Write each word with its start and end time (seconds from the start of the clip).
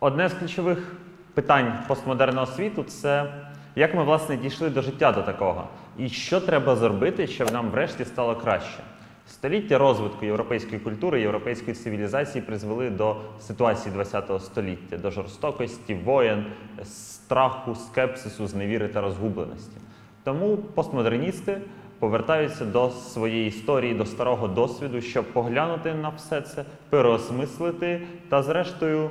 Одне 0.00 0.28
з 0.28 0.34
ключових 0.34 0.96
питань 1.34 1.78
постмодерного 1.88 2.46
світу 2.46 2.82
це 2.82 3.34
як 3.76 3.94
ми 3.94 4.04
власне 4.04 4.36
дійшли 4.36 4.70
до 4.70 4.82
життя 4.82 5.12
до 5.12 5.22
такого, 5.22 5.68
і 5.98 6.08
що 6.08 6.40
треба 6.40 6.76
зробити, 6.76 7.26
щоб 7.26 7.52
нам 7.52 7.70
врешті 7.70 8.04
стало 8.04 8.36
краще. 8.36 8.82
Століття 9.28 9.78
розвитку 9.78 10.24
європейської 10.24 10.80
культури, 10.80 11.20
європейської 11.20 11.76
цивілізації 11.76 12.42
призвели 12.42 12.90
до 12.90 13.16
ситуації 13.40 13.94
ХХ 13.94 14.40
століття, 14.40 14.96
до 14.96 15.10
жорстокості, 15.10 15.94
воєн, 15.94 16.46
страху, 16.84 17.74
скепсису, 17.74 18.46
зневіри 18.46 18.88
та 18.88 19.00
розгубленості. 19.00 19.76
Тому 20.24 20.56
постмодерністи 20.56 21.60
повертаються 21.98 22.64
до 22.64 22.90
своєї 22.90 23.48
історії, 23.48 23.94
до 23.94 24.06
старого 24.06 24.48
досвіду, 24.48 25.00
щоб 25.00 25.24
поглянути 25.32 25.94
на 25.94 26.08
все 26.08 26.40
це, 26.40 26.64
переосмислити 26.90 28.00
та, 28.28 28.42
зрештою, 28.42 29.10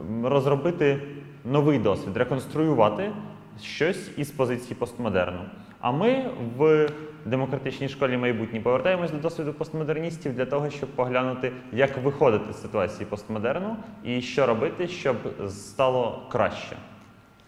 ем, 0.00 0.26
розробити 0.26 1.02
новий 1.44 1.78
досвід, 1.78 2.16
реконструювати 2.16 3.12
щось 3.62 4.10
із 4.16 4.30
позиції 4.30 4.74
постмодерну. 4.78 5.40
А 5.80 5.92
ми 5.92 6.30
в 6.56 6.88
демократичній 7.24 7.88
школі 7.88 8.16
майбутнє 8.16 8.60
повертаємось 8.60 9.10
до 9.10 9.18
досвіду 9.18 9.52
постмодерністів 9.52 10.34
для 10.34 10.46
того, 10.46 10.70
щоб 10.70 10.88
поглянути, 10.88 11.52
як 11.72 11.98
виходити 12.04 12.52
з 12.52 12.62
ситуації 12.62 13.06
постмодерну 13.10 13.76
і 14.04 14.20
що 14.20 14.46
робити, 14.46 14.88
щоб 14.88 15.16
стало 15.48 16.22
краще. 16.32 16.76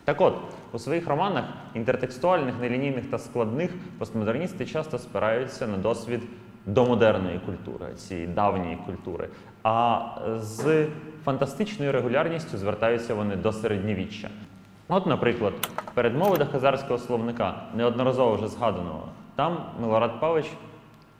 Так 0.04 0.20
от, 0.20 0.34
у 0.72 0.78
своїх 0.78 1.08
романах 1.08 1.44
інтертекстуальних, 1.74 2.54
нелінійних 2.60 3.10
та 3.10 3.18
складних 3.18 3.70
постмодерністи 3.98 4.66
часто 4.66 4.98
спираються 4.98 5.66
на 5.66 5.76
досвід 5.76 6.22
домодерної 6.66 7.40
культури, 7.46 7.94
цієї 7.96 8.26
давньої 8.26 8.78
культури. 8.86 9.28
А 9.62 10.00
з 10.36 10.86
фантастичною 11.24 11.92
регулярністю 11.92 12.58
звертаються 12.58 13.14
вони 13.14 13.36
до 13.36 13.52
середньовіччя. 13.52 14.28
От, 14.88 15.06
наприклад, 15.06 15.52
передмови 15.94 16.38
до 16.38 16.46
хазарського 16.46 16.98
словника, 16.98 17.62
неодноразово 17.74 18.34
вже 18.34 18.48
згаданого, 18.48 19.08
там 19.36 19.64
Милорад 19.80 20.20
Павич 20.20 20.46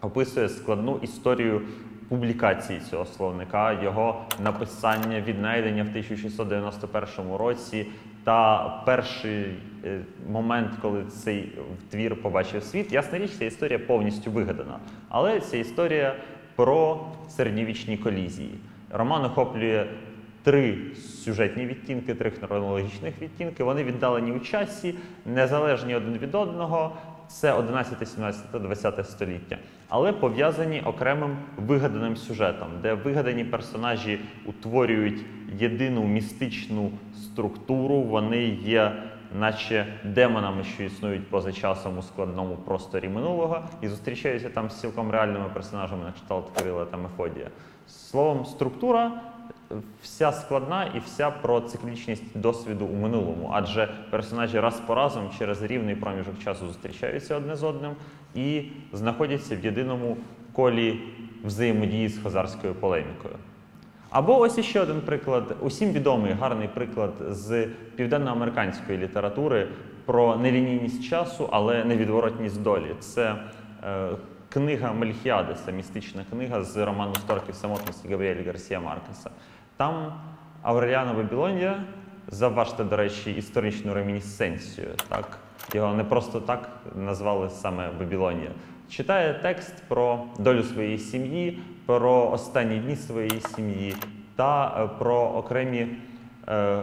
описує 0.01 0.49
складну 0.49 0.99
історію 1.03 1.61
публікації 2.09 2.81
цього 2.81 3.05
словника, 3.05 3.83
його 3.83 4.25
написання, 4.45 5.21
віднайдення 5.21 5.83
в 5.83 5.89
1691 5.89 7.37
році, 7.37 7.87
та 8.25 8.69
перший 8.87 9.45
е, 9.85 10.01
момент, 10.31 10.71
коли 10.83 11.05
цей 11.05 11.53
твір 11.91 12.23
побачив 12.23 12.63
світ. 12.63 12.93
Ясна 12.93 13.19
річ, 13.19 13.31
ця 13.39 13.45
історія 13.45 13.79
повністю 13.79 14.31
вигадана. 14.31 14.79
Але 15.09 15.41
це 15.41 15.59
історія 15.59 16.15
про 16.57 17.07
середньовічні 17.29 17.97
колізії. 17.97 18.55
Роман 18.91 19.25
охоплює 19.25 19.87
три 20.43 20.79
сюжетні 20.95 21.67
відтінки, 21.67 22.15
три 22.15 22.31
хронологічних 22.31 23.15
відтінки. 23.23 23.65
Вони 23.65 23.85
віддалені 23.85 24.33
у 24.33 24.41
часі, 24.41 24.95
незалежні 25.27 25.95
один 25.95 26.19
від 26.19 26.35
одного. 26.35 26.93
Це 27.33 27.53
11, 27.53 28.09
17 28.09 28.51
та 28.53 28.59
20 28.59 29.09
століття, 29.09 29.59
але 29.89 30.13
пов'язані 30.13 30.81
окремим 30.81 31.37
вигаданим 31.57 32.17
сюжетом, 32.17 32.69
де 32.83 32.95
вигадані 32.95 33.45
персонажі 33.45 34.21
утворюють 34.47 35.25
єдину 35.59 36.05
містичну 36.05 36.91
структуру. 37.15 38.03
Вони 38.03 38.45
є, 38.49 38.93
наче 39.39 39.87
демонами, 40.05 40.65
що 40.65 40.83
існують 40.83 41.31
поза 41.31 41.53
часом 41.53 41.99
у 41.99 42.03
складному 42.03 42.57
просторі 42.57 43.09
минулого, 43.09 43.63
і 43.81 43.89
зустрічаються 43.89 44.49
там 44.49 44.71
з 44.71 44.81
цілком 44.81 45.11
реальними 45.11 45.47
персонажами, 45.55 46.05
на 46.05 46.13
кшталт 46.13 46.51
Кирила 46.57 46.85
та 46.85 46.97
Мефодія. 46.97 47.49
Словом, 47.87 48.45
структура 48.45 49.13
вся 50.03 50.33
складна 50.33 50.85
і 50.85 50.99
вся 50.99 51.31
про 51.31 51.61
циклічність 51.61 52.39
досвіду 52.39 52.87
у 52.87 52.97
минулому, 52.97 53.51
адже 53.53 53.89
персонажі 54.11 54.61
раз 54.61 54.81
по 54.87 54.95
разом 54.95 55.31
через 55.39 55.63
рівний 55.63 55.95
проміжок 55.95 56.39
часу 56.45 56.67
зустрічаються 56.67 57.37
одне 57.37 57.57
з 57.57 57.63
одним 57.63 57.93
і 58.35 58.63
знаходяться 58.93 59.57
в 59.57 59.65
єдиному 59.65 60.17
колі 60.53 61.01
взаємодії 61.45 62.09
з 62.09 62.19
хазарською 62.19 62.75
полемікою. 62.75 63.35
Або 64.11 64.39
ось 64.39 64.59
іще 64.59 64.81
один 64.81 65.01
приклад, 65.01 65.57
усім 65.61 65.93
відомий 65.93 66.33
гарний 66.33 66.69
приклад 66.69 67.13
з 67.29 67.67
південноамериканської 67.97 68.99
літератури 68.99 69.69
про 70.05 70.37
нелінійність 70.37 71.05
часу, 71.05 71.49
але 71.53 71.85
невідворотність 71.85 72.63
долі. 72.63 72.95
Це 73.01 73.37
е, 73.85 74.09
книга 74.49 74.93
Мельхіадеса, 74.93 75.71
містична 75.71 76.25
книга 76.31 76.63
з 76.63 76.77
роману 76.77 77.15
Сторків 77.15 77.55
самотності 77.55 78.09
Габріелі 78.09 78.43
Гарсія 78.47 78.81
Маркеса. 78.81 79.31
Там 79.77 80.13
Авреліано 80.63 81.15
Вавилонія, 81.15 81.85
заважте, 82.29 82.85
до 82.85 82.97
речі, 82.97 83.33
історичну 83.33 83.95
ремінісценцію. 83.95 84.89
Так? 85.09 85.39
Його 85.75 85.95
не 85.95 86.05
просто 86.05 86.41
так 86.41 86.69
назвали 86.95 87.51
саме 87.51 87.91
Вавилонія. 87.99 88.51
Читає 88.91 89.39
текст 89.43 89.75
про 89.89 90.25
долю 90.39 90.63
своєї 90.63 90.99
сім'ї, 90.99 91.59
про 91.87 92.31
останні 92.31 92.79
дні 92.79 92.97
своєї 92.97 93.41
сім'ї 93.41 93.95
та 94.37 94.83
е, 94.85 94.99
про 94.99 95.23
окремі 95.23 95.87
е, 96.49 96.83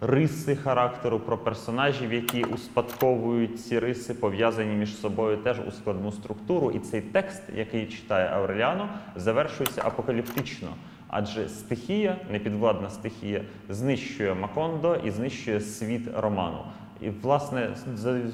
риси 0.00 0.56
характеру, 0.56 1.20
про 1.20 1.38
персонажів, 1.38 2.12
які 2.12 2.44
успадковують 2.44 3.64
ці 3.64 3.78
риси, 3.78 4.14
пов'язані 4.14 4.76
між 4.76 4.96
собою 4.96 5.36
теж 5.36 5.60
у 5.68 5.70
складну 5.70 6.12
структуру. 6.12 6.70
І 6.70 6.78
цей 6.78 7.00
текст, 7.00 7.42
який 7.56 7.86
читає 7.86 8.30
Авреліано, 8.34 8.88
завершується 9.16 9.82
апокаліптично. 9.84 10.68
Адже 11.10 11.48
стихія, 11.48 12.16
непідвладна 12.30 12.90
стихія, 12.90 13.40
знищує 13.68 14.34
Макондо 14.34 14.96
і 14.96 15.10
знищує 15.10 15.60
світ 15.60 16.08
роману. 16.16 16.58
І, 17.00 17.10
власне, 17.10 17.70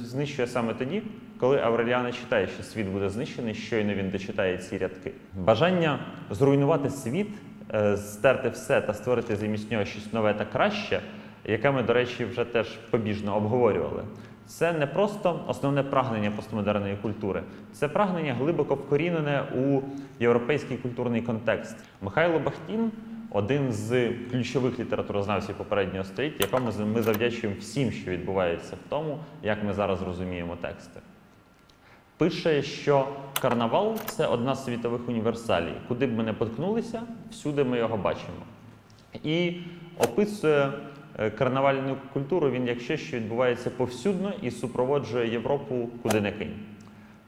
знищує 0.03 0.49
саме 0.49 0.75
тоді, 0.75 1.03
коли 1.41 1.61
Авреліано 1.61 2.13
читає, 2.13 2.47
що 2.47 2.63
світ 2.63 2.87
буде 2.87 3.11
знищений, 3.11 3.55
щойно 3.55 3.95
він 3.95 4.11
дочитає 4.11 4.59
ці 4.59 4.79
рядки. 4.79 5.13
Бажання 5.35 5.99
зруйнувати 6.31 6.91
світ, 6.91 7.29
е, 7.75 7.97
стерти 7.97 8.49
все 8.49 8.81
та 8.81 8.95
створити 8.95 9.37
замість 9.37 9.71
нього 9.71 9.85
щось 9.85 10.13
нове 10.13 10.35
та 10.35 10.45
краще, 10.45 11.01
яке 11.45 11.71
ми, 11.71 11.83
до 11.83 11.93
речі, 11.93 12.25
вже 12.25 12.45
теж 12.45 12.69
побіжно 12.91 13.37
обговорювали. 13.37 14.03
Це 14.47 14.73
не 14.73 14.87
просто 14.87 15.45
основне 15.47 15.83
прагнення 15.83 16.31
постмодерної 16.31 16.97
культури, 16.97 17.43
це 17.73 17.89
прагнення 17.89 18.35
глибоко 18.35 18.75
вкорінене 18.75 19.43
у 19.57 19.81
європейський 20.21 20.77
культурний 20.77 21.23
контекст. 21.23 21.77
Михайло 22.03 22.39
Бахтін 22.39 22.91
один 23.31 23.73
з 23.73 24.11
ключових 24.31 24.79
літературознавців 24.79 25.55
попереднього 25.55 26.05
століття, 26.05 26.37
якому 26.41 26.71
ми 26.95 27.03
завдячуємо 27.03 27.61
всім, 27.61 27.93
що 27.93 28.11
відбувається 28.11 28.77
в 28.77 28.91
тому, 28.91 29.19
як 29.43 29.65
ми 29.65 29.73
зараз 29.73 30.03
розуміємо 30.03 30.57
тексти. 30.57 31.01
Пише, 32.17 32.63
що 32.63 33.09
карнавал 33.41 33.97
це 34.07 34.27
одна 34.27 34.55
з 34.55 34.65
світових 34.65 35.09
універсалій. 35.09 35.75
Куди 35.89 36.07
б 36.07 36.13
ми 36.13 36.25
не 36.25 36.33
поткнулися, 36.33 37.03
всюди 37.31 37.65
ми 37.65 37.79
його 37.79 37.97
бачимо. 37.97 38.43
І 39.25 39.61
описує 39.99 40.73
карнавальну 41.39 41.97
культуру 42.13 42.51
він 42.51 42.67
як 42.67 42.81
щось, 42.81 43.01
що 43.01 43.17
відбувається 43.17 43.71
повсюдно 43.71 44.33
і 44.43 44.51
супроводжує 44.51 45.33
Європу 45.33 45.89
куди 46.03 46.21
не 46.21 46.33
кинь. 46.33 46.55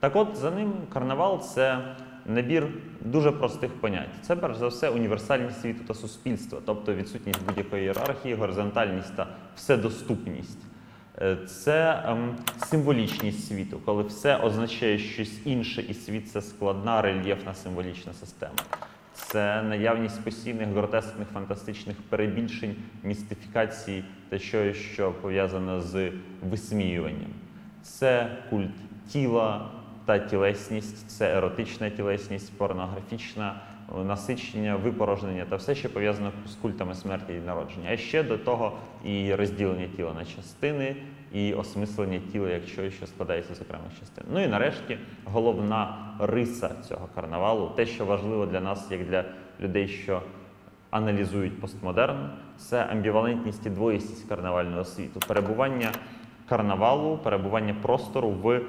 Так 0.01 0.17
от, 0.17 0.37
за 0.37 0.51
ним 0.51 0.73
карнавал 0.93 1.43
це 1.43 1.79
набір 2.27 2.67
дуже 3.01 3.33
простих 3.33 3.71
понять. 3.73 4.09
Це 4.23 4.37
перш 4.37 4.57
за 4.57 4.69
все 4.69 4.91
універсальність 4.91 5.61
світу 5.61 5.85
та 5.89 5.95
суспільства, 5.95 6.59
тобто 6.67 6.95
відсутність 6.95 7.41
будь-якої 7.47 7.83
ієрархії, 7.83 8.35
горизонтальність 8.35 9.17
та 9.17 9.27
вседоступність. 9.57 10.59
Е, 11.21 11.37
Це 11.47 12.03
ем, 12.07 12.37
символічність 12.67 13.49
світу, 13.49 13.81
коли 13.85 14.03
все 14.03 14.37
означає 14.37 14.99
щось 14.99 15.47
інше, 15.47 15.85
і 15.89 15.95
світ 15.95 16.31
це 16.31 16.43
складна 16.43 17.03
рельєфна 17.03 17.55
символічна 17.55 18.13
система. 18.13 18.55
Це 19.27 19.63
наявність 19.63 20.25
постійних 20.25 20.69
гротескних 20.69 21.29
фантастичних 21.29 21.97
перебільшень, 22.09 22.77
містифікацій 23.03 24.05
та 24.29 24.39
що, 24.39 24.73
що 24.73 25.13
пов'язано 25.13 25.81
з 25.81 26.13
висміюванням. 26.51 27.31
Це 27.83 28.37
культ 28.51 28.71
тіла 29.09 29.71
та 30.05 30.19
тілесність, 30.19 31.11
це 31.11 31.37
еротична 31.37 31.91
тілесність, 31.91 32.59
порнографічна 32.59 33.61
насичення, 33.97 34.77
випорожнення 34.77 35.45
та 35.45 35.57
все, 35.57 35.75
що 35.75 35.93
пов'язано 35.93 36.33
з 36.47 36.55
культами 36.55 36.95
смерті 36.95 37.33
і 37.33 37.47
народження. 37.47 37.91
А 37.93 37.97
ще 37.97 38.23
до 38.23 38.39
того 38.39 38.73
і 39.05 39.35
розділення 39.35 39.87
тіла 39.97 40.13
на 40.15 40.25
частини, 40.25 40.97
і 41.33 41.55
осмислення 41.55 42.21
тіла 42.33 42.51
як 42.51 42.67
щось, 42.67 42.95
що 42.95 43.07
складається 43.07 43.55
з 43.55 43.61
окремих 43.61 43.99
частин. 44.01 44.25
Ну 44.33 44.45
і 44.45 44.49
нарешті 44.49 44.99
головна 45.25 45.97
риса 46.19 46.71
цього 46.89 47.09
карнавалу, 47.15 47.73
те, 47.77 47.87
що 47.87 48.05
важливо 48.05 48.47
для 48.47 48.61
нас, 48.61 48.91
як 48.91 49.05
для 49.05 49.25
людей, 49.61 49.89
що 49.89 50.23
аналізують 50.91 51.61
постмодерн, 51.61 52.31
це 52.57 52.85
амбівалентність 52.85 53.67
і 53.67 53.71
двоїстість 53.71 54.29
карнавального 54.29 54.85
світу, 54.85 55.21
перебування 55.29 55.93
карнавалу, 56.49 57.19
перебування 57.19 57.75
простору 57.83 58.31
в 58.31 58.61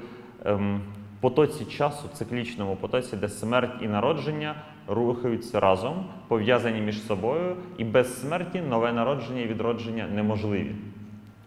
ем, 0.44 0.80
потоці 1.20 1.64
часу, 1.64 2.08
циклічному 2.14 2.76
потоці, 2.76 3.16
де 3.16 3.28
смерть 3.28 3.82
і 3.82 3.88
народження 3.88 4.54
рухаються 4.90 5.60
разом, 5.60 6.04
пов'язані 6.28 6.80
між 6.80 7.02
собою, 7.02 7.56
і 7.78 7.84
без 7.84 8.20
смерті 8.20 8.60
нове 8.60 8.92
народження 8.92 9.40
і 9.40 9.46
відродження 9.46 10.06
неможливі. 10.14 10.74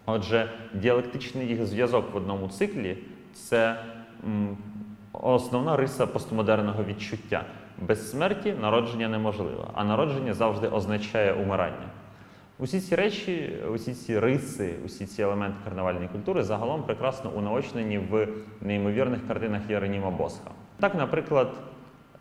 Отже, 0.06 0.50
діалектичний 0.74 1.48
їх 1.48 1.66
зв'язок 1.66 2.14
в 2.14 2.16
одному 2.16 2.48
циклі 2.48 2.98
це 3.32 3.76
основна 5.12 5.76
риса 5.76 6.06
постмодерного 6.06 6.84
відчуття. 6.84 7.44
Без 7.78 8.10
смерті 8.10 8.54
народження 8.60 9.08
неможливо, 9.08 9.70
а 9.74 9.84
народження 9.84 10.34
завжди 10.34 10.68
означає 10.68 11.32
умирання. 11.32 11.88
Усі 12.58 12.80
ці 12.80 12.94
речі, 12.94 13.56
усі 13.74 13.94
ці 13.94 14.18
риси, 14.18 14.74
усі 14.84 15.06
ці 15.06 15.22
елементи 15.22 15.56
карнавальної 15.64 16.08
культури 16.08 16.42
загалом 16.42 16.82
прекрасно 16.82 17.30
унаочнені 17.30 17.98
в 17.98 18.28
неймовірних 18.60 19.26
картинах 19.28 19.60
Єроніма 19.68 20.10
Босха. 20.10 20.50
Так, 20.80 20.94
наприклад, 20.94 21.52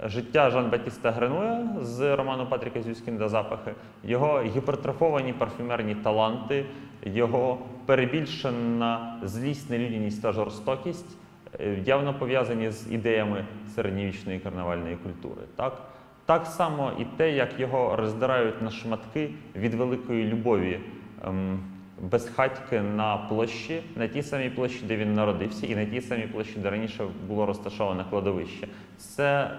життя 0.06 0.50
Жан 0.50 0.70
Батіста 0.70 1.12
Гренуя 1.12 1.68
з 1.82 2.16
роману 2.16 2.46
Патріка 2.46 2.82
Зюскінда 2.82 3.30
Запахи, 3.30 3.72
його 4.04 4.42
гіпертрофовані 4.42 5.34
парфюмерні 5.34 5.96
таланти, 5.96 6.66
його 7.04 7.58
перебільшена 7.86 9.20
злість, 9.24 9.70
нелюдяність 9.70 10.22
та 10.22 10.32
жорстокість 10.32 11.18
е, 11.60 11.78
явно 11.86 12.14
пов'язані 12.14 12.72
з 12.72 12.92
ідеями 12.92 13.46
середньовічної 13.76 14.40
карнавальної 14.40 14.96
культури. 14.96 15.42
Так? 15.56 15.82
Так 16.26 16.46
само 16.46 16.92
і 17.00 17.06
те, 17.06 17.32
як 17.32 17.60
його 17.60 17.96
роздирають 17.96 18.62
на 18.62 18.70
шматки 18.70 19.30
від 19.56 19.74
великої 19.74 20.28
любові 20.28 20.80
ем, 21.28 21.60
безхатьки 22.02 22.82
на 22.82 23.18
площі, 23.18 23.82
на 23.96 24.08
тій 24.08 24.24
самій 24.24 24.50
площі, 24.50 24.82
де 24.88 24.96
він 24.96 25.14
народився, 25.14 25.68
і 25.68 25.76
на 25.76 25.86
тій 25.86 26.02
самій 26.02 26.28
площі, 26.28 26.54
де 26.58 26.70
раніше 26.70 27.04
було 27.28 27.46
розташоване 27.46 28.06
кладовище. 28.10 28.68
Це 28.98 29.52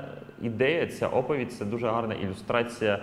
ідея, 0.43 0.87
ця 0.87 1.09
оповідь 1.09 1.53
це 1.53 1.65
дуже 1.65 1.87
гарна 1.87 2.15
ілюстрація 2.15 2.99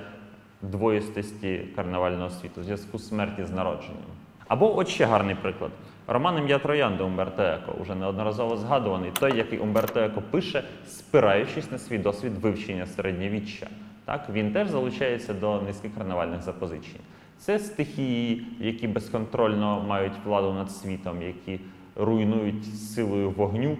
двоїстості 0.61 1.61
карнавального 1.75 2.29
світу, 2.29 2.63
зв'язку 2.63 2.97
з 2.97 3.07
смерті 3.07 3.45
з 3.45 3.51
народженням. 3.51 4.03
Або 4.47 4.77
от 4.77 4.87
ще 4.87 5.05
гарний 5.05 5.35
приклад. 5.35 5.71
Роман 6.07 6.37
«Ім'я 6.37 6.59
Троянди 6.59 7.03
Умберто 7.03 7.43
Еко, 7.43 7.71
уже 7.81 7.95
неодноразово 7.95 8.57
згадуваний, 8.57 9.11
той, 9.19 9.37
який 9.37 9.59
Умберто 9.59 9.99
Еко 9.99 10.21
пише, 10.31 10.63
спираючись 10.87 11.71
на 11.71 11.77
свій 11.77 11.97
досвід 11.97 12.31
вивчення 12.37 12.85
середньовіччя. 12.85 13.67
Так, 14.05 14.29
він 14.33 14.53
теж 14.53 14.69
залучається 14.69 15.33
до 15.33 15.61
низки 15.61 15.89
карнавальних 15.97 16.41
запозичень. 16.41 17.01
Це 17.41 17.59
стихії, 17.59 18.47
які 18.59 18.87
безконтрольно 18.87 19.85
мають 19.87 20.13
владу 20.25 20.53
над 20.53 20.71
світом, 20.71 21.21
які 21.21 21.59
руйнують 21.95 22.65
силою 22.65 23.31
вогню 23.31 23.77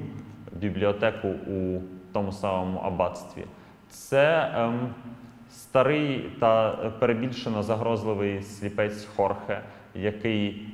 бібліотеку 0.51 1.27
у 1.27 1.79
тому 2.13 2.31
самому 2.31 2.79
аббатстві. 2.79 3.43
Це 3.89 4.51
ем, 4.55 4.89
старий 5.51 6.29
та 6.39 6.71
перебільшено 6.99 7.63
загрозливий 7.63 8.41
сліпець 8.41 9.05
Хорхе, 9.05 9.61
який 9.95 10.67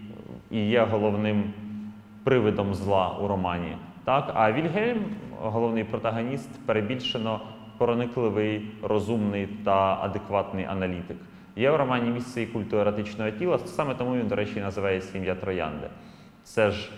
і 0.52 0.70
є 0.70 0.84
головним 0.84 1.54
привидом 2.24 2.74
зла 2.74 3.18
у 3.22 3.28
романі. 3.28 3.78
Так? 4.04 4.32
А 4.34 4.52
Вільгельм, 4.52 5.06
головний 5.42 5.84
протагоніст, 5.84 6.66
перебільшено 6.66 7.42
проникливий, 7.78 8.72
розумний 8.84 9.48
та 9.48 9.98
адекватний 10.02 10.66
аналітик. 10.66 11.18
Є 11.58 11.72
в 11.72 11.76
романі 11.76 12.10
місце 12.10 12.42
і 12.42 12.46
культу 12.46 12.80
еротичного 12.80 13.32
тіла, 13.32 13.60
саме 13.66 13.96
тому 13.96 14.16
він, 14.16 14.28
до 14.28 14.36
речі, 14.36 14.54
і 14.56 14.60
називається 14.60 15.18
ім'я 15.18 15.36
Троянди. 15.36 15.88
Це 16.44 16.72
ж 16.72 16.90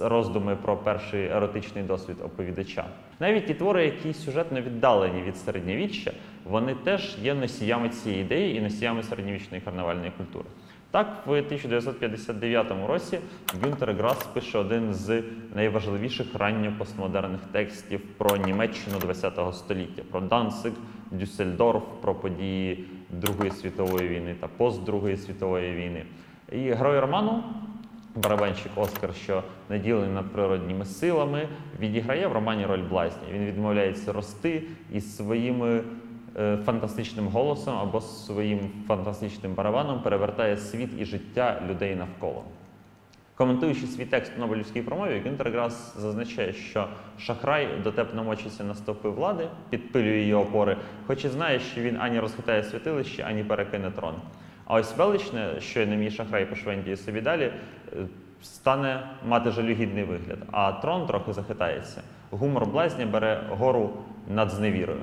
роздуми 0.00 0.56
про 0.56 0.76
перший 0.76 1.26
еротичний 1.26 1.84
досвід 1.84 2.16
оповідача. 2.24 2.84
Навіть 3.20 3.46
ті 3.46 3.54
твори, 3.54 3.84
які 3.84 4.14
сюжетно 4.14 4.60
віддалені 4.60 5.22
від 5.22 5.36
середньовіччя, 5.36 6.12
вони 6.44 6.74
теж 6.74 7.16
є 7.22 7.34
носіями 7.34 7.88
цієї 7.88 8.22
ідеї 8.22 8.56
і 8.56 8.60
носіями 8.60 9.02
середньовічної 9.02 9.62
карнавальної 9.62 10.12
культури. 10.16 10.44
Так, 10.90 11.22
в 11.26 11.30
1959 11.30 12.72
році 12.88 13.18
Гюнтер 13.62 13.92
Грас 13.92 14.24
пише 14.24 14.58
один 14.58 14.94
з 14.94 15.22
найважливіших 15.54 16.26
ранньопостмодерних 16.34 17.40
текстів 17.52 18.00
про 18.00 18.36
Німеччину 18.36 18.98
ХХ 18.98 19.54
століття, 19.54 20.02
про 20.10 20.20
Данциг, 20.20 20.72
Дюссельдорф, 21.10 21.82
про 22.00 22.14
події 22.14 22.84
Другої 23.10 23.50
світової 23.50 24.08
війни 24.08 24.34
та 24.40 24.48
пост 24.48 24.84
Другої 24.84 25.16
світової 25.16 25.74
війни. 25.74 26.04
І 26.52 26.58
герой 26.58 27.00
роману 27.00 27.42
барабанщик 28.14 28.72
Оскар, 28.76 29.14
що 29.14 29.42
наділений 29.68 30.14
надприродніми 30.14 30.84
силами, 30.84 31.48
відіграє 31.80 32.26
в 32.26 32.32
романі 32.32 32.66
роль 32.66 32.82
блазня. 32.90 33.22
Він 33.32 33.44
відмовляється 33.44 34.12
рости 34.12 34.62
і 34.92 35.00
своїми 35.00 35.82
е, 36.36 36.58
фантастичним 36.64 37.26
голосом 37.28 37.76
або 37.76 38.00
своїм 38.00 38.70
фантастичним 38.88 39.54
барабаном 39.54 40.02
перевертає 40.02 40.56
світ 40.56 40.90
і 40.98 41.04
життя 41.04 41.62
людей 41.68 41.96
навколо. 41.96 42.44
Коментуючи 43.38 43.86
свій 43.86 44.04
текст 44.04 44.32
у 44.36 44.40
Нобелівській 44.40 44.82
промові, 44.82 45.22
Гюнтер 45.24 45.50
Грас 45.50 45.96
зазначає, 45.98 46.52
що 46.52 46.88
шахрай 47.18 47.68
дотепно 47.84 48.24
мочиться 48.24 48.64
на 48.64 48.74
стовпи 48.74 49.08
влади, 49.08 49.48
підпилює 49.70 50.18
її 50.18 50.34
опори, 50.34 50.76
хоч 51.06 51.24
і 51.24 51.28
знає, 51.28 51.60
що 51.60 51.80
він 51.80 51.96
ані 52.00 52.20
розхитає 52.20 52.62
святилище, 52.62 53.22
ані 53.22 53.44
перекине 53.44 53.90
трон. 53.90 54.14
А 54.64 54.74
ось 54.74 54.96
величне, 54.96 55.60
що 55.60 55.86
не 55.86 55.96
мій 55.96 56.10
шахрай 56.10 56.46
пошвендіє 56.46 56.96
собі 56.96 57.20
далі, 57.20 57.52
е, 57.92 57.96
стане 58.42 59.02
мати 59.26 59.50
жалюгідний 59.50 60.04
вигляд, 60.04 60.38
а 60.50 60.72
трон 60.72 61.06
трохи 61.06 61.32
захитається. 61.32 62.02
Гумор 62.30 62.66
блазня 62.66 63.06
бере 63.06 63.42
гору 63.50 63.90
над 64.28 64.50
зневірою. 64.50 65.00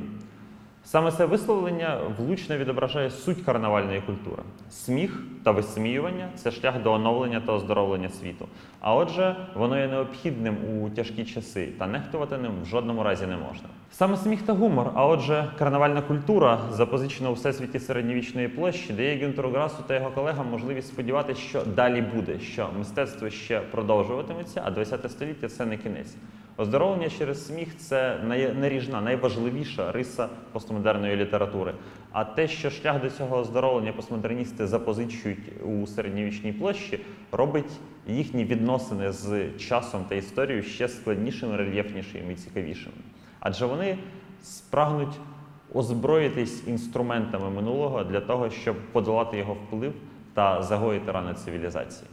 Саме 0.85 1.11
це 1.11 1.25
висловлення 1.25 1.99
влучно 2.17 2.57
відображає 2.57 3.09
суть 3.09 3.41
карнавальної 3.41 4.01
культури. 4.01 4.43
Сміх 4.69 5.23
та 5.43 5.51
висміювання 5.51 6.29
це 6.35 6.51
шлях 6.51 6.83
до 6.83 6.93
оновлення 6.93 7.41
та 7.45 7.53
оздоровлення 7.53 8.09
світу. 8.09 8.47
А 8.79 8.95
отже, 8.95 9.35
воно 9.55 9.79
є 9.79 9.87
необхідним 9.87 10.57
у 10.71 10.89
тяжкі 10.89 11.25
часи, 11.25 11.69
та 11.79 11.87
нехтувати 11.87 12.37
ним 12.37 12.51
в 12.63 12.65
жодному 12.65 13.03
разі 13.03 13.25
не 13.25 13.37
можна. 13.37 13.69
Саме 13.91 14.17
сміх 14.17 14.41
та 14.41 14.53
гумор, 14.53 14.91
а 14.93 15.05
отже, 15.05 15.51
карнавальна 15.59 16.01
культура, 16.01 16.59
запозичена 16.71 17.29
у 17.29 17.33
всесвіті 17.33 17.79
середньовічної 17.79 18.47
площі, 18.47 18.93
дає 18.93 19.25
Гюнтеру 19.25 19.49
Грасу 19.49 19.83
та 19.87 19.95
його 19.95 20.11
колегам 20.11 20.49
можливість 20.49 20.87
сподіватися, 20.87 21.41
що 21.41 21.63
далі 21.65 22.01
буде, 22.01 22.39
що 22.39 22.69
мистецтво 22.77 23.29
ще 23.29 23.59
продовжуватиметься, 23.59 24.61
а 24.65 24.71
20 24.71 25.11
століття 25.11 25.47
це 25.47 25.65
не 25.65 25.77
кінець. 25.77 26.15
Оздоровлення 26.57 27.09
через 27.09 27.47
сміх 27.47 27.77
це 27.77 28.19
наріжна, 28.59 29.01
найважливіша 29.01 29.91
риса 29.91 30.29
постмодерної 30.51 31.15
літератури. 31.15 31.73
А 32.11 32.23
те, 32.25 32.47
що 32.47 32.69
шлях 32.69 33.01
до 33.01 33.09
цього 33.09 33.37
оздоровлення 33.37 33.93
постмодерністи 33.93 34.67
запозичують 34.67 35.63
у 35.63 35.87
середньовічній 35.87 36.53
площі, 36.53 36.99
робить 37.31 37.79
їхні 38.07 38.45
відносини 38.45 39.11
з 39.11 39.49
часом 39.57 40.05
та 40.09 40.15
історією 40.15 40.63
ще 40.63 40.87
складнішими, 40.87 41.57
рельєфнішими 41.57 42.33
і 42.33 42.35
цікавішими. 42.35 42.95
Адже 43.39 43.65
вони 43.65 43.97
спрагнуть 44.43 45.19
озброїтись 45.73 46.67
інструментами 46.67 47.49
минулого 47.49 48.03
для 48.03 48.21
того, 48.21 48.49
щоб 48.49 48.75
подолати 48.91 49.37
його 49.37 49.53
вплив 49.53 49.93
та 50.33 50.63
загоїти 50.63 51.11
рани 51.11 51.33
цивілізації. 51.33 52.09